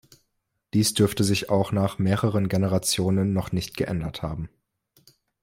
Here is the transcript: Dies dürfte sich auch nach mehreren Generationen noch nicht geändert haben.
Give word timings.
Dies 0.73 0.95
dürfte 0.95 1.23
sich 1.23 1.51
auch 1.51 1.71
nach 1.71 1.99
mehreren 1.99 2.49
Generationen 2.49 3.33
noch 3.33 3.51
nicht 3.51 3.77
geändert 3.77 4.23
haben. 4.23 4.49